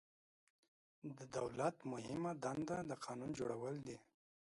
[1.35, 3.97] دولت مهمه دنده د قانون جوړول دي.